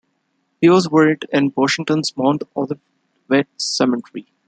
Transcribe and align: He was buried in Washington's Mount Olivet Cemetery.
He 0.61 0.67
was 0.67 0.87
buried 0.87 1.27
in 1.31 1.53
Washington's 1.55 2.17
Mount 2.17 2.41
Olivet 2.55 3.47
Cemetery. 3.57 4.25